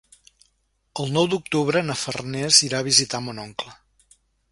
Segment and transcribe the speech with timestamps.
[1.03, 3.75] El nou d'octubre na Farners irà a visitar mon oncle.